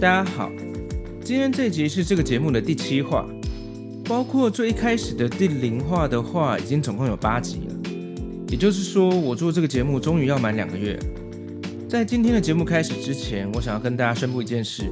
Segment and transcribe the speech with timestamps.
[0.00, 0.48] 大家好，
[1.24, 3.28] 今天这集是这个节目的第七话，
[4.04, 7.74] 包括最一开始的第零话的话，已经总共有八集了。
[8.46, 10.96] 也就是说，我做这个节目终于要满两个月。
[11.88, 14.88] 在今天的节目开始之前，我想要跟大家宣布一件事，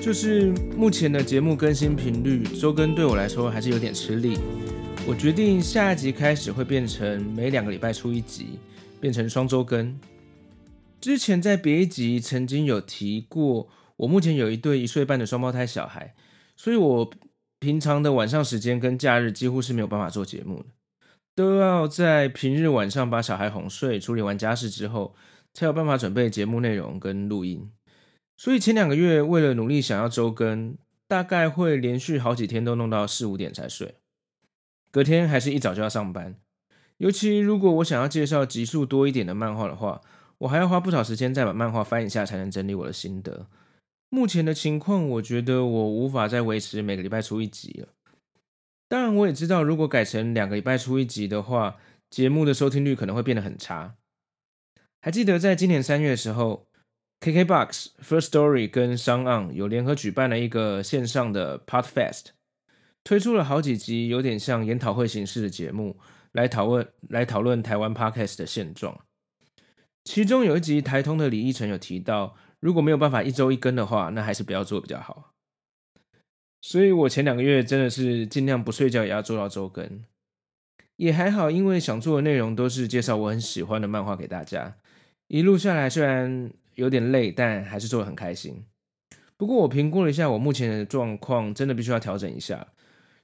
[0.00, 4.38] 就是目前的节目更新频率周更对我来说还是有点吃力。
[5.06, 8.58] 我决定下一集开始会变成每两个礼拜出一集，
[8.98, 9.94] 变成双周更。
[11.02, 13.68] 之前在别一集曾经有提过。
[13.98, 16.14] 我目前有一对一岁半的双胞胎小孩，
[16.56, 17.10] 所以我
[17.60, 20.66] 平常的晚上时间跟假日几乎是没有办法做节目的，
[21.34, 25.14] 都要在平日晚上把小孩哄睡、处理完家事之后，
[25.52, 27.70] 才有办法准备节目内容跟录音。
[28.36, 30.76] 所以前两个月为了努力想要周更，
[31.08, 33.96] 大概会连续好几天都弄到四五点才睡，
[34.92, 36.36] 隔天还是一早就要上班。
[36.98, 40.00] 尤其如果我想要介绍集数多一点的漫画的话，
[40.38, 43.48] 我还要花不少时间再把漫画翻一下，才能整理我的心得。
[44.10, 47.88] 目前的情况，我觉得我无法再维持每个礼拜出一集了。
[48.88, 51.76] 当然，我也知道，如果改成两个礼拜出一集的话，
[52.08, 53.96] 节目的收听率可能会变得很差。
[55.02, 56.66] 还记得在今年三月的时候
[57.20, 62.28] ，KKBOX、First Story 跟 s o n g On 有联合举办了一个线上的 Podfest，
[63.04, 65.98] 推出了好几集有点像研讨会形式的节目，
[66.32, 69.02] 来讨论来讨论台湾 Podcast 的现状。
[70.02, 72.34] 其中有一集，台通的李依晨有提到。
[72.60, 75.34] 如果没有办法一周一更的话，那还是不要做比较好。
[76.60, 80.02] 所以我前两个月真的是尽量不睡觉也要做到周更，
[80.96, 84.76] 也还好，因为想做的内容都是介绍我很喜欢的漫画给大家。
[85.28, 88.64] 一路下来虽然有点累，但还是做得很开心。
[89.36, 92.66] 不过我评估了一下我目前的状况，真的必须要调整一下，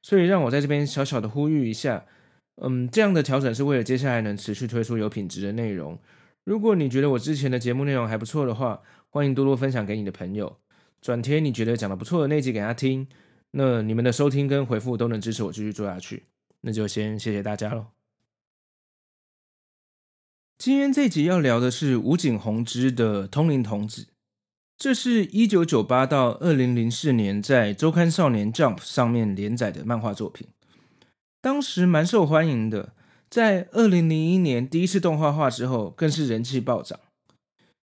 [0.00, 2.06] 所以让我在这边小小的呼吁一下，
[2.62, 5.98] 嗯，这样的调整是为了接下来能持续推出有品质的内容。
[6.44, 8.82] 如果你觉得我之前的节目内容还不错的话，
[9.14, 10.56] 欢迎多多分享给你的朋友，
[11.00, 13.06] 转贴你觉得讲得不错的那集给他听。
[13.52, 16.24] 那你们的收听跟回复都能支持我继续做下去。
[16.62, 17.86] 那就先谢谢大家喽。
[20.58, 24.02] 今天这集要聊的是武井弘之的《通灵童子》，
[24.76, 30.48] 这是一九九八到二零零四年在周刊少年 Jump 上面连载的漫画作品，
[31.40, 32.94] 当时蛮受欢迎的，
[33.30, 36.98] 在二零零一年第一次动画化之后，更是人气暴涨。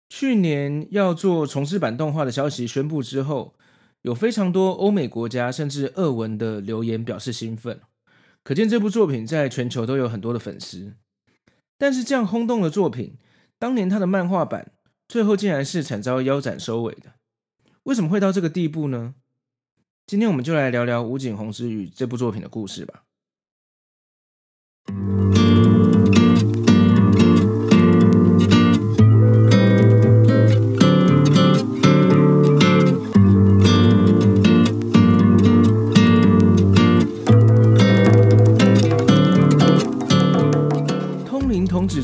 [0.09, 3.53] 去年要做重制版动画的消息宣布之后，
[4.01, 7.79] 有非常多欧美国家甚至俄文的留言表示兴奋，
[8.43, 10.95] 可见这部作品在全球都有很多的粉丝。
[11.77, 13.17] 但是这样轰动的作品，
[13.57, 14.71] 当年它的漫画版
[15.07, 17.13] 最后竟然是惨遭腰斩收尾的，
[17.83, 19.13] 为什么会到这个地步呢？
[20.07, 23.03] 今天我们就来聊聊武井红之与这部作品的故事吧。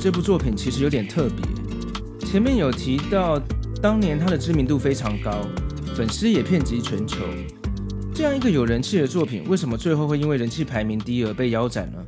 [0.05, 3.39] 这部作品其实有点特别，前面有提到，
[3.81, 5.41] 当年他的知名度非常高，
[5.95, 7.25] 粉丝也遍及全球。
[8.13, 12.05] 这样一个有人气的作品，为什么最后会因为人气排名低而被腰斩呢？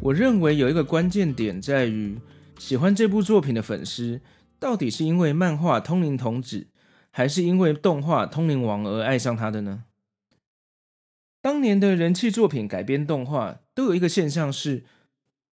[0.00, 2.18] 我认为有一个关键点在于，
[2.58, 4.20] 喜欢这部作品的粉丝，
[4.58, 6.58] 到底是因为漫画《通灵童子》，
[7.12, 9.84] 还是因为动画《通灵王》而爱上他的呢？
[11.40, 14.82] 当年的人气作品改编动画，都有一个现象是，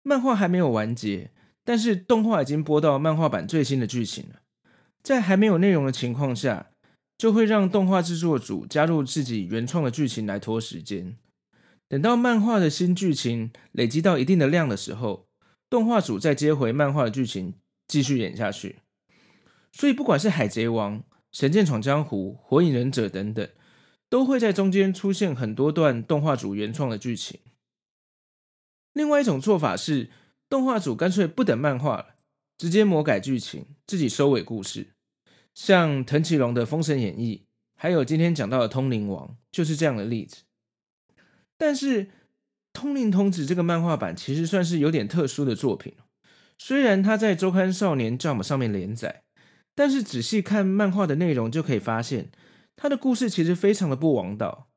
[0.01, 1.29] 漫画还没有完结。
[1.69, 4.41] 但是动画已经播到漫画版最新的剧情了，
[5.03, 6.71] 在还没有内容的情况下，
[7.15, 11.15] 就会让动画制作组加入自己原创的剧情来拖时间。
[11.87, 15.27] 等到漫画的新剧情累积到一定的量的时候，
[15.69, 17.53] 动画组再接回漫画的剧情
[17.87, 18.77] 继续演下去。
[19.71, 20.97] 所以不管是《海贼王》
[21.31, 23.47] 《神剑闯江湖》《火影忍者》等等，
[24.09, 27.39] 都会在中间出现很多段动画组原创的剧情。
[28.93, 30.09] 另外一种做法是，
[30.49, 32.15] 动画组干脆不等漫画了，
[32.57, 34.87] 直接魔改剧情，自己收尾故事。
[35.53, 40.43] 像藤崎龙的《封神演义》，还有今天讲到的《通灵王》，就是这样的例子。
[41.57, 42.05] 但是，
[42.73, 45.93] 《通灵童子》这个漫画版其实算是有点特殊的作品。
[46.57, 49.23] 虽然它在周刊少年 Jump 上面连载，
[49.75, 52.31] 但是仔细看漫画的内容，就可以发现，
[52.75, 54.68] 它的故事其实非常的不王道。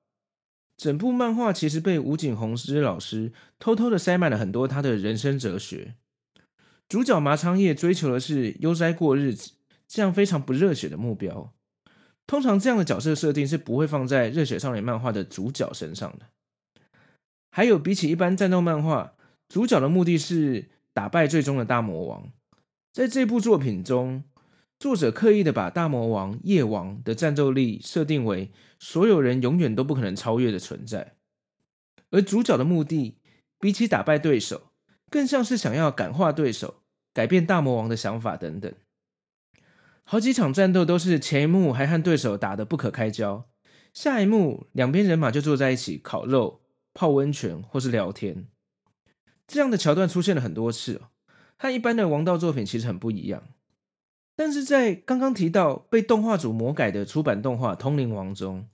[0.77, 5.95] 整部漫画其实被吴景宏之老师偷偷的塞满了很多他的人生哲学。
[6.89, 9.53] 主角麻仓叶追求的是悠哉过日子，
[9.87, 11.53] 这样非常不热血的目标。
[12.27, 16.27] 通常这样的角色设定是不会放在热血少年漫画的主角身上的。
[17.51, 19.15] 还有，比起一般战斗漫画，
[19.49, 22.31] 主角的目的是打败最终的大魔王。
[22.93, 24.25] 在这部作品中，
[24.83, 28.51] 作者刻意的把大魔王夜王的战斗力设定为
[28.81, 31.15] 所有人永远都不可能超越的存在，
[32.11, 33.21] 而主角的目的
[33.61, 34.73] 比起打败对手，
[35.09, 36.83] 更像是想要感化对手、
[37.15, 38.75] 改变大魔王的想法等等。
[40.03, 43.49] 好几场战斗都是前一幕还和对手打得不可开交，
[43.95, 46.63] 下一幕两边人马就坐在一起烤肉、
[46.93, 48.49] 泡温泉或是聊天，
[49.47, 51.11] 这样的桥段出现了很多次哦，
[51.57, 53.45] 和一般的王道作品其实很不一样。
[54.35, 58.67] 但是在刚刚提到被动画组魔改的出版动画《通灵王》中，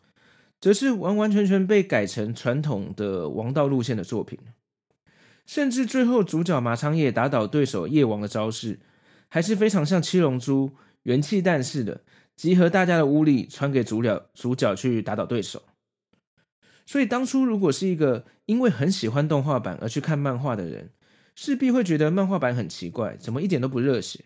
[0.61, 4.39] 则是完完全全被改成传统的王道路线的作品，
[5.47, 8.79] 甚至最后主角麻仓叶打倒对手夜王的招式，
[9.29, 10.73] 还是非常像七龙珠
[11.03, 12.03] 元气弹似的，
[12.37, 15.63] 集合大家的巫力传给主角主角去打倒对手。
[16.87, 20.91] 所以当初如果是一个因为很喜欢动画版而去看漫画的人，
[21.35, 24.25] 势必会觉得漫画版很奇怪，怎么一点都不热血。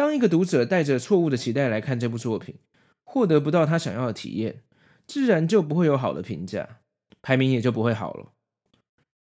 [0.00, 2.54] 当一个读者带着错误的期待来看这部作品，
[3.04, 4.62] 获得不到他想要的体验，
[5.06, 6.78] 自然就不会有好的评价，
[7.20, 8.32] 排名也就不会好了。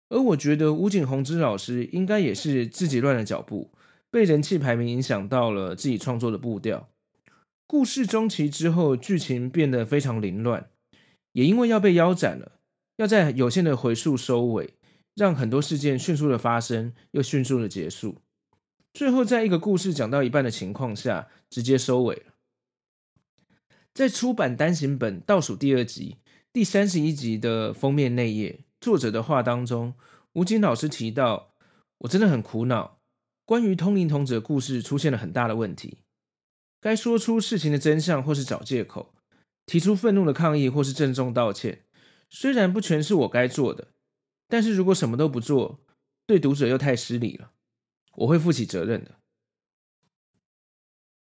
[0.08, 3.74] 而我觉得吴景宏之老师应该也是自己乱了脚步，
[4.10, 6.88] 被人气排名影响到了自己创作的步调。
[7.68, 10.70] 故事中期之后，剧情变得非常凌乱，
[11.34, 12.54] 也因为要被腰斩了，
[12.96, 14.76] 要在有限的回数收尾，
[15.14, 18.23] 让很多事件迅速的发生，又迅速的结束。
[18.94, 22.34] 最后，在一个故事讲到一半的情况下，直接收尾了。
[23.92, 26.18] 在出版单行本倒数第二集
[26.52, 29.96] 第三十一集的封面内页，作者的话当中，
[30.34, 31.56] 吴京老师提到
[32.00, 33.00] ：“我真的很苦恼，
[33.46, 35.98] 关于通灵童子故事出现了很大的问题。
[36.80, 39.16] 该说出事情的真相，或是找借口，
[39.66, 41.86] 提出愤怒的抗议，或是郑重道歉。
[42.30, 43.88] 虽然不全是我该做的，
[44.48, 45.80] 但是如果什么都不做，
[46.28, 47.54] 对读者又太失礼了。”
[48.16, 49.12] 我会负起责任的。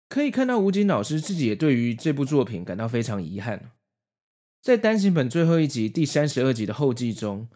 [0.09, 3.73] 可以看到，吴京老师自己也对于这部作品感到非常遗憾。
[4.63, 7.49] 在单行本最后一集第三十二集的后记中，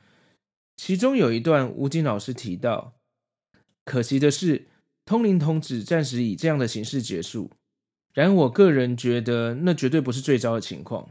[0.77, 2.95] 其中有一段，吴京老师提到
[3.85, 4.69] ：“可惜的是，
[5.05, 7.51] 通灵童子暂时以这样的形式结束。
[8.13, 11.11] 然而我个人觉得，那绝对不是最糟的情况。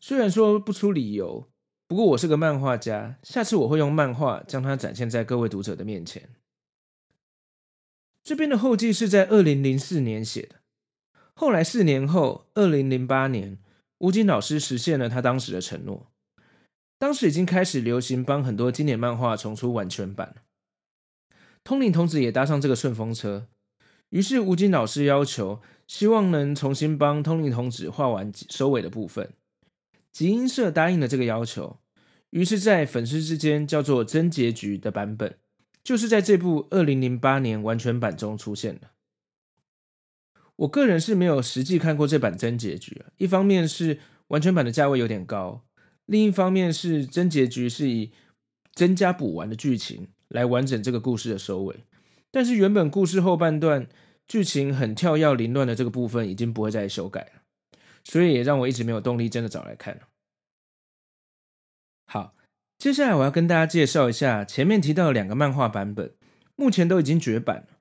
[0.00, 1.48] 虽然说不出理由，
[1.86, 6.28] 不过我是个漫画家，下次我会用漫画将它展现在各位读者的面前。”
[8.32, 10.62] 这边的后记是在二零零四年写的，
[11.34, 13.58] 后来四年后，二零零八年，
[13.98, 16.10] 吴京老师实现了他当时的承诺。
[16.98, 20.36] 当时已经开始流行帮很多经典漫画重出完全版，
[21.62, 23.48] 通灵童子也搭上这个顺风车。
[24.08, 29.34] 于是吴京老师要求，希望能重新帮通灵童子画完收尾的部分。
[30.10, 31.80] 集英社答应了这个要求，
[32.30, 35.36] 于是，在粉丝之间叫做真结局的版本。
[35.82, 38.90] 就是在这部二零零八年完全版中出现的。
[40.56, 43.98] 我个人是没有实际看过这版真结局，一方面是
[44.28, 45.64] 完全版的价位有点高，
[46.06, 48.12] 另一方面是真结局是以
[48.72, 51.84] 增加补完的剧情来完整这个故事的收尾。
[52.30, 53.88] 但是原本故事后半段
[54.28, 57.42] 剧情很跳跃凌乱的这个部分已经不会再修改了，
[58.04, 60.00] 所以也让我一直没有动力真的找来看。
[62.06, 62.34] 好。
[62.82, 66.14] 接下来我要跟大家介绍一下前面提到的两个漫画版本，
[66.56, 67.78] 目前都已经绝版了。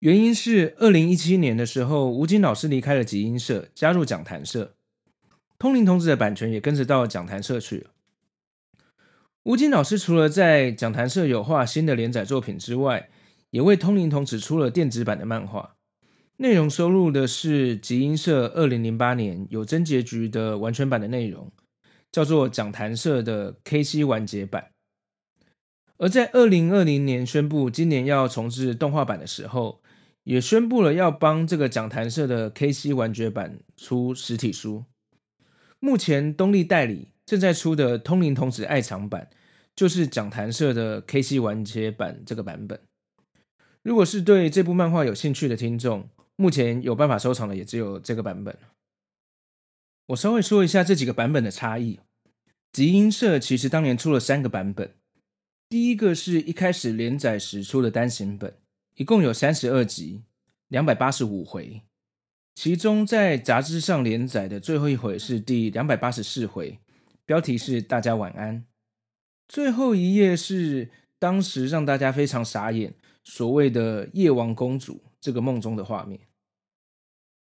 [0.00, 4.74] 原因是二零一七年的时候，吴京老师离开了集英社，加入讲谈社，
[5.60, 7.90] 通灵童子的版权也跟着到讲谈社去了。
[9.44, 13.08] 吴京老师除了在讲谈社有画新的连载作品之外，
[13.50, 15.76] 也为通灵童子出了电子版的漫画，
[16.38, 21.52] 内容收录的是集英社二零零八年有真结局的完全版的内容。
[22.16, 24.70] 叫做讲谈社的 KC 完结版，
[25.98, 29.82] 而在二零二零年宣布今年要重制动画版的时候，
[30.24, 34.84] 也宣布了要帮这个讲谈社的 KC 完结版出实体书。
[35.78, 39.28] 目前东立代理正在出的《通灵童子爱藏版》，
[39.76, 42.80] 就是讲谈社的 KC 完结版这个版本。
[43.82, 48.56] 如果是对这部漫画有兴趣的听众，目前有办法收藏的也只有这个版本。
[50.06, 52.00] 我稍微说一下这几个版本的差异。
[52.72, 54.94] 集英社其实当年出了三个版本，
[55.68, 58.54] 第一个是一开始连载时出的单行本，
[58.96, 60.22] 一共有三十二集，
[60.68, 61.82] 两百八十五回，
[62.54, 66.78] 其中在杂志上连载的最后一回是第两百八十四回，
[67.24, 68.66] 标题是“大家晚安”。
[69.48, 72.94] 最后一页是当时让大家非常傻眼，
[73.24, 76.20] 所谓的夜王公主这个梦中的画面。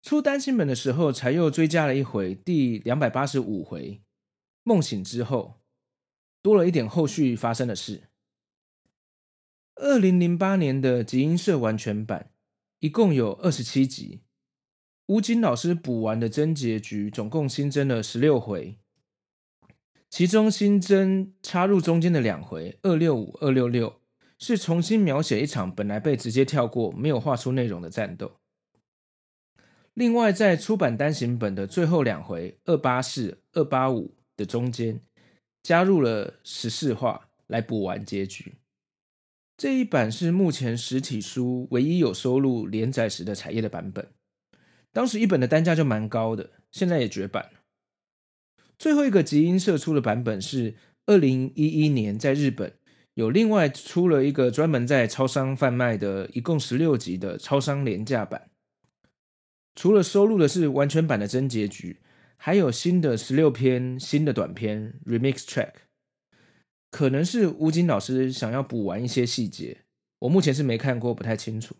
[0.01, 4.01] 出单行本的时候，才又追加了一回，第两百八十五回，
[4.63, 5.61] 梦醒之后，
[6.41, 8.03] 多了一点后续发生的事。
[9.75, 12.31] 二零零八年的集英社完全版
[12.79, 14.21] 一共有二十七集，
[15.07, 18.77] 吴京老师补完的真结局总共新增了十六回，
[20.09, 24.01] 其中新增插入中间的两回二六五、二六六，
[24.37, 28.39] 是重新描写一场本来被直接跳过、没有画出内容的战斗。
[29.93, 34.99] 另外，在出版单行本的最后两回二八四、二八五的中间，
[35.63, 38.55] 加入了十四话来补完结局。
[39.55, 44.07] 这一版是目前实体书唯一有收录连载时的彩页的版本。
[44.91, 47.59] 当时一本的单价就蛮高的，现在也绝版了。
[48.79, 50.73] 最后一个集英社出的版本是
[51.05, 52.73] 二零一一年在日本
[53.13, 58.49] 有另外出了一个专门在超商贩卖的，一共十六集的超商廉价版。
[59.75, 62.01] 除了收录的是完全版的真结局，
[62.43, 65.73] 还有新的十六篇新的短篇 remix track，
[66.89, 69.81] 可能是吴瑾老师想要补完一些细节，
[70.17, 71.75] 我目前是没看过，不太清楚。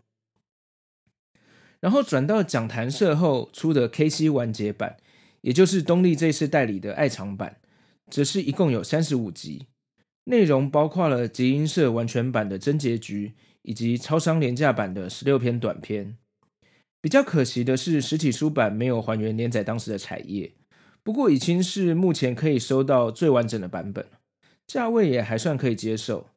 [1.80, 4.98] 然后转到讲坛社后出的 KC 完结版，
[5.42, 7.60] 也就是东立这次代理的爱藏版，
[8.12, 9.66] 则是一共有三十五集，
[10.26, 16.18] 内容包括了集英社完全版的真结局，以及超商廉价版的十六篇短篇。
[17.02, 20.54] 比较可惜的是，实体书版没有还原连载当时的彩页，
[21.02, 24.06] 不过已经是目前可以收到最完整的版本，
[24.68, 26.30] 价位也还算可以接受。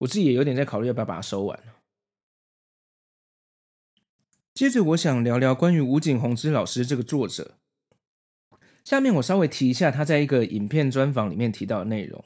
[0.00, 1.58] 我自己也有点在考虑要不要把它收完。
[4.52, 7.56] 接着，我想聊聊关于吴瑾红之老师这个作者。
[8.84, 12.22] 下面我稍微提一下他在一个影片专访里面提到的内容，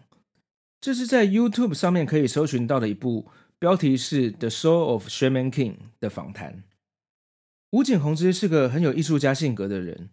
[0.81, 3.28] 这是在 YouTube 上面可以搜寻到的一部
[3.61, 6.64] 标题是《The Soul of Shaman King》的访谈。
[7.70, 10.11] 吴瑾红之是个很有艺术家性格的人。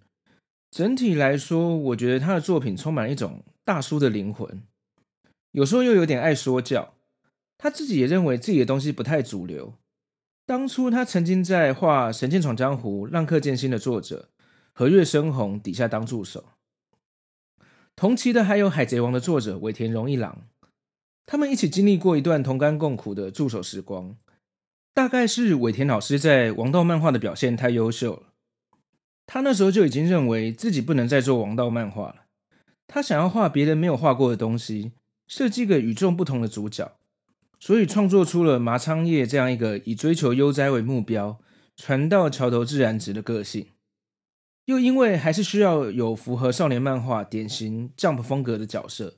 [0.71, 4.63] 整体来说，我觉得他的作品充满一种大叔的灵魂，
[5.51, 6.95] 有时候又有点爱说教。
[7.57, 9.75] 他自己也认为自己的东西不太主流。
[10.45, 14.27] 当初他曾经在画《神剑闯江湖》《浪客剑心》的作者
[14.73, 16.43] 和月生红底下当助手。
[17.95, 20.41] 同期的还有《海贼王》的作者尾田荣一郎，
[21.25, 24.17] 他们一起经历过一段同甘共苦的助手时光。
[24.95, 28.23] 大概是尾田老师在王道漫画的表现太优秀了，
[29.25, 32.15] 他那时候就已经认为自己不能再做王道漫画了。
[32.85, 34.91] 他想要画别人没有画过的东西，
[35.27, 36.91] 设计个与众不同的主角，
[37.59, 41.39] 所以创作出了麻仓叶这样一个以追求悠哉为目标、
[41.75, 43.65] 船到桥头自然直的个性。
[44.65, 49.15] 又因为还是需要有符合少年漫画典型 Jump 风格的角色，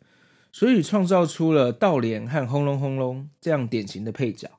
[0.54, 4.50] 所以创造出了道莲和轰隆轰隆这样典型的配角。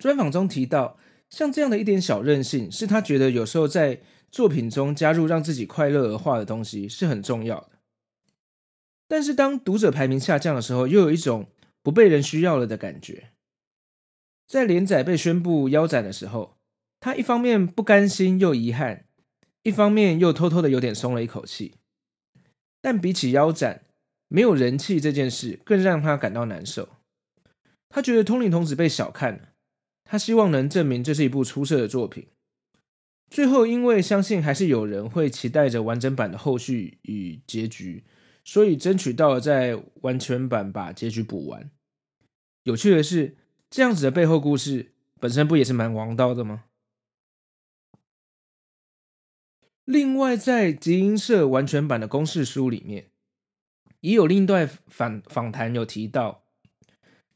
[0.00, 7.70] 专访中提到，像这样的一点小任性，是他觉得有时候在作品中加入让自己快乐而画的东西是很重要的。
[9.06, 11.48] 但是当读者排名下降的时候，又有一种
[11.82, 13.30] 不被人需要了的感觉。
[14.48, 16.56] 在连载被宣布腰斩的时候，
[16.98, 19.04] 他一方面不甘心又遗憾，
[19.62, 21.74] 一方面又偷偷的有点松了一口气。
[22.80, 23.82] 但比起腰斩，
[24.28, 26.88] 没有人气这件事更让他感到难受。
[27.88, 29.49] 他觉得通灵童子被小看了。
[30.10, 32.26] 他希望能证明这是一部出色的作品。
[33.30, 38.02] 最后，因为相信还是有人会期待着完整版的后续与结局，
[38.44, 41.70] 所以争取到了在完全版把结局补完。
[42.64, 43.36] 有趣的是，
[43.70, 44.90] 这样子的背后故事
[45.20, 46.64] 本身不也是蛮王道的吗？
[49.84, 53.12] 另外，在集英社完全版的公式书里面，
[54.00, 56.39] 也有另一段访访谈有提到。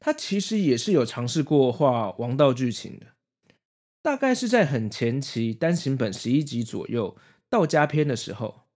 [0.05, 3.07] 他其实也是有尝试过画王道剧情的，
[4.03, 7.17] 大概是在很前期单行本十一集左右
[7.49, 8.67] 道家篇的时候，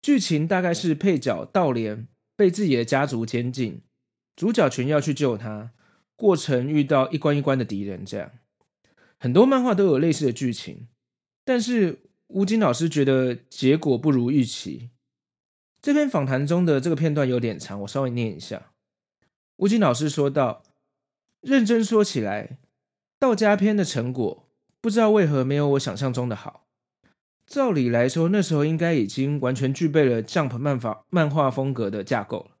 [0.00, 3.82] 剧情大概是配角道连被自己的家族监禁，
[4.34, 5.72] 主角群要去救他，
[6.16, 8.30] 过程遇到一关一关的敌人，这样
[9.18, 10.88] 很多漫画都有类似的剧情，
[11.44, 14.88] 但是吴京老师觉得结果不如预期。
[15.82, 18.70] 这篇访谈中的这个片段有点长，我稍微念一下。
[19.58, 20.62] 吴京老师说道
[21.40, 22.58] ：“认真说起来，
[23.18, 24.48] 道家篇的成果
[24.80, 26.66] 不知道为何没有我想象中的好。
[27.46, 32.56] 照理来说，那时候应该已经完全具备了 Jump 漫画漫画风格的架构了。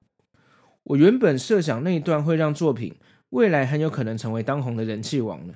[0.84, 2.94] 我原本设想那一段会让作品
[3.30, 5.54] 未来很有可能成为当红的人气王呢。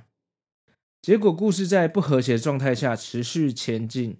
[1.00, 4.16] 结果故事在不和谐状态下持续前进，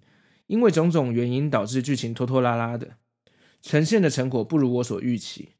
[0.46, 2.98] 因为种种原因导致剧情拖拖拉拉的，
[3.60, 5.54] 呈现的成果不如我所预期，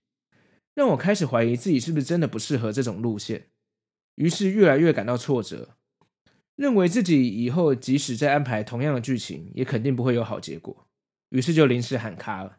[0.79, 3.49] 让我开始怀疑自己是不是真的不适合这种路线，
[4.15, 5.71] 于是越来越感到挫折，
[6.55, 10.87] 认为自己以后即使再安排同样的剧情，也肯定不会有好结果，
[11.31, 12.59] 于是就临时喊卡了。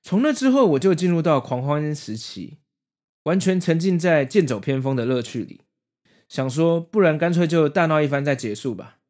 [0.00, 2.58] 从那之后，我就进入到狂欢时期，
[3.24, 5.62] 完全沉浸在剑走偏锋的乐趣里，
[6.28, 9.00] 想说，不然干脆就大闹一番再结束吧。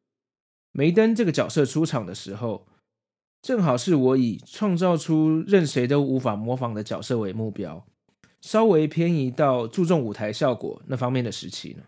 [0.71, 2.67] 梅登这个角色出场的时候，
[3.45, 7.85] 正好是我以创造出任谁都无法模仿的角色为目标，
[8.41, 11.83] 稍微偏移到注重舞台效果那方面的时期呢。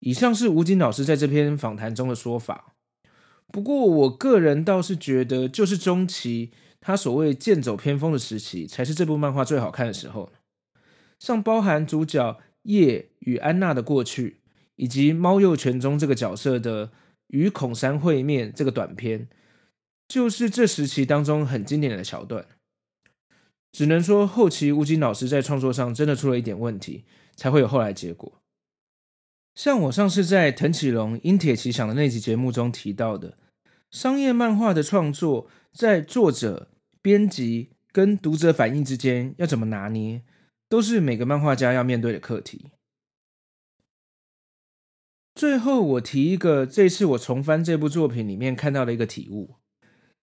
[0.00, 2.72] 以上是吴瑾老师在这篇访谈中的说法，
[3.52, 6.52] 不过我个人倒是觉得，就是中期。
[6.80, 10.32] 他所谓剑走偏锋的时期，才是这部漫画最好看的时候。
[11.18, 14.40] 像包含主角叶与安娜的过去，
[14.76, 16.92] 以及猫右权中这个角色的
[17.26, 19.28] 与孔山会面这个短篇，
[20.08, 22.46] 就是这时期当中很经典的桥段。
[23.70, 27.04] 只能说后期吴京老师在创作上真的出了一点问题，
[27.36, 28.40] 才会有后来结果。
[29.54, 33.36] 像我上次在藤崎龙樱铁奇想的那集节目中提到的，
[33.90, 35.48] 商业漫画的创作。
[35.70, 40.24] 在作者、编辑跟读者反应之间要怎么拿捏，
[40.68, 42.70] 都是每个漫画家要面对的课题。
[45.36, 49.56] 最后，我提一个这次我重翻这部作品里面看到的一个体悟，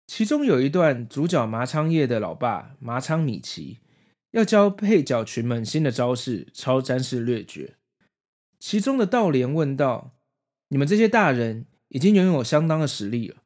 [0.05, 3.79] 其中有一段主角麻仓叶的老爸麻仓米奇
[4.31, 7.77] 要教配角群们新的招式超战士略绝，
[8.59, 10.15] 其中的道莲问道
[10.69, 13.37] ：“你们这些大人已经拥有相当的实力了。”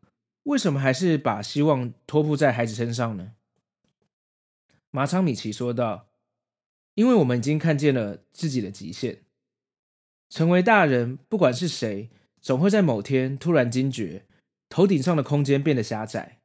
[0.44, 3.34] 为什么还是把希望托付在孩子身上呢？
[4.92, 6.08] 麻仓米奇说道
[6.96, 9.24] ：“因为我们已经看见了自己的极限。
[10.30, 12.10] 成为大人，不管是谁，
[12.42, 14.26] 总会在某天突然惊觉，
[14.70, 16.37] 头顶上的空间变得狭窄，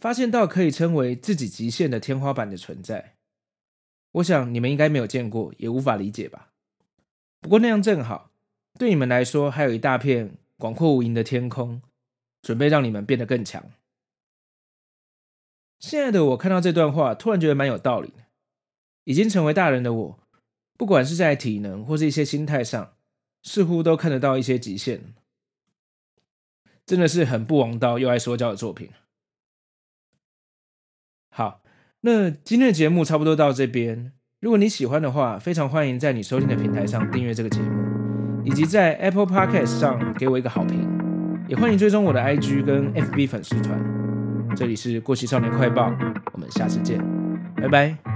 [0.00, 3.14] 发现到可以称为自己极限的天花板的存在。
[4.12, 6.52] 我想你们应该没有见过，也无法理解吧？
[7.40, 8.32] 不过那样正好，
[8.78, 11.82] 对你们来说，还有一大片广阔无垠的天空。”
[12.42, 13.70] 准备让你们变得更强。
[15.78, 18.24] 现在的我看到这段话，突然觉得蛮有道理的。
[19.04, 20.18] 已经成为大人的我，
[20.78, 22.94] 不管是在体能或是一些心态上，
[23.42, 25.12] 似乎都看得到一些极限。
[26.86, 28.90] 真的是很不王道又爱说教的作品。
[31.30, 31.62] 好，
[32.02, 34.12] 那今天的节目差不多到这边。
[34.40, 37.70] 如果你喜欢的话，非常欢迎在你收听的平台上订阅这个节目，
[38.44, 40.88] 以及在 Apple Podcast 上给我一个好评。
[41.46, 43.78] 也欢迎追踪我的 IG 跟 FB 粉丝团。
[44.56, 45.92] 这里是过期少年快报，
[46.32, 46.98] 我们下次见，
[47.56, 48.09] 拜拜。